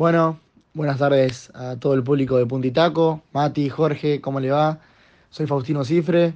[0.00, 0.40] Bueno,
[0.72, 3.20] buenas tardes a todo el público de Puntitaco.
[3.34, 4.80] Mati, Jorge, ¿cómo le va?
[5.28, 6.32] Soy Faustino Cifre.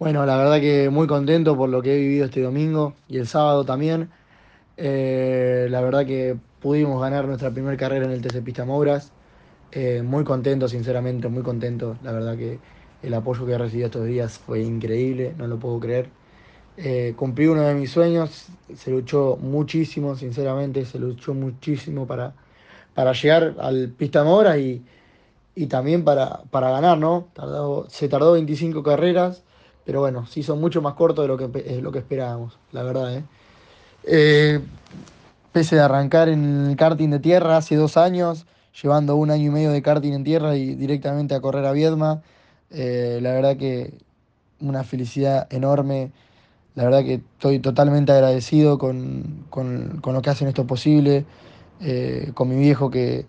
[0.00, 3.28] Bueno, la verdad que muy contento por lo que he vivido este domingo y el
[3.28, 4.10] sábado también.
[4.76, 9.12] Eh, la verdad que pudimos ganar nuestra primera carrera en el TC Pista Mouras.
[9.70, 11.96] Eh, muy contento, sinceramente, muy contento.
[12.02, 12.58] La verdad que
[13.04, 16.10] el apoyo que he recibido estos días fue increíble, no lo puedo creer.
[16.76, 22.34] Eh, cumplí uno de mis sueños, se luchó muchísimo, sinceramente, se luchó muchísimo para,
[22.98, 24.82] para llegar al Pista Mora y,
[25.54, 27.28] y también para, para ganar, ¿no?
[27.86, 29.44] se tardó 25 carreras,
[29.84, 33.14] pero bueno, sí son mucho más cortos de lo que, lo que esperábamos, la verdad.
[33.14, 33.22] ¿eh?
[34.02, 34.60] Eh,
[35.52, 38.46] pese a arrancar en el karting de tierra hace dos años,
[38.82, 42.22] llevando un año y medio de karting en tierra y directamente a correr a Viedma,
[42.72, 43.94] eh, la verdad que
[44.58, 46.10] una felicidad enorme.
[46.74, 51.26] La verdad que estoy totalmente agradecido con, con, con lo que hacen esto posible.
[51.80, 53.26] Eh, con mi viejo que,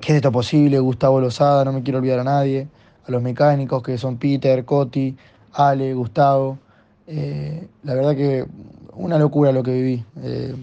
[0.00, 2.68] que es esto posible, Gustavo Lozada, no me quiero olvidar a nadie,
[3.06, 5.16] a los mecánicos que son Peter, Coti,
[5.52, 6.58] Ale, Gustavo.
[7.06, 8.46] Eh, la verdad que
[8.94, 10.04] una locura lo que viví.
[10.22, 10.54] Eh,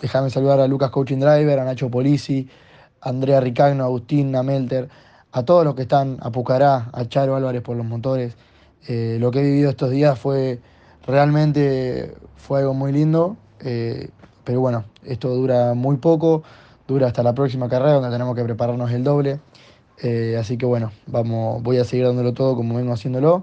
[0.00, 2.48] déjame saludar a Lucas Coaching Driver, a Nacho Polisi,
[3.00, 4.88] a Andrea Ricagno, a Agustín, a Melter,
[5.32, 8.36] a todos los que están, a Pucará, a Charo Álvarez por los motores.
[8.88, 10.60] lo que he vivido estos días fue
[11.06, 13.36] realmente fue algo muy lindo.
[14.46, 16.44] Pero bueno, esto dura muy poco,
[16.86, 19.40] dura hasta la próxima carrera donde tenemos que prepararnos el doble.
[20.04, 23.42] Eh, así que bueno, vamos, voy a seguir dándolo todo como vengo haciéndolo,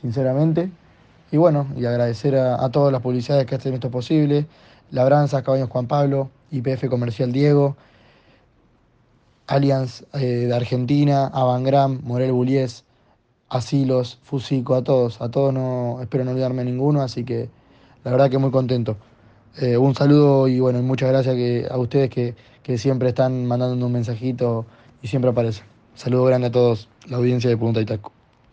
[0.00, 0.70] sinceramente.
[1.32, 4.46] Y bueno, y agradecer a, todas las publicidades que hacen esto posible.
[4.92, 7.76] Labranzas, Caballos Juan Pablo, IPF Comercial Diego,
[9.48, 12.84] Allianz eh, de Argentina, Avangram, Morel Bullies,
[13.48, 15.20] Asilos, Fusico, a todos.
[15.20, 17.50] A todos no, espero no olvidarme ninguno, así que
[18.04, 18.96] la verdad que muy contento.
[19.58, 23.92] Eh, un saludo y bueno, muchas gracias a ustedes que, que, siempre están mandando un
[23.92, 24.66] mensajito
[25.00, 25.64] y siempre aparecen.
[25.94, 28.15] Saludo grande a todos, la audiencia de Punta Itaco.